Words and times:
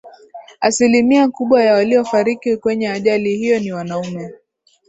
asilimia 0.59 1.27
kubwa 1.29 1.63
ya 1.63 1.73
waliyofariki 1.73 2.57
kwenye 2.57 2.87
ajali 2.89 3.37
hiyo 3.37 3.59
ni 3.59 3.71
wanaume 3.73 4.31